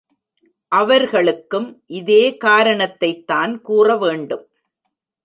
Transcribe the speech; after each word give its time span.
அவர்களுக்கும் 0.71 1.83
இதே 1.85 2.37
காரணத்தைத்தான் 2.45 3.61
கூற 3.61 3.97
வேண்டும். 3.97 4.45